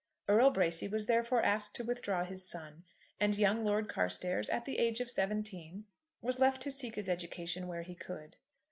[0.27, 2.85] Earl Bracy was therefore asked to withdraw his son;
[3.19, 5.85] and young Lord Carstairs, at the age of seventeen,
[6.23, 8.37] was left to seek his education where he could.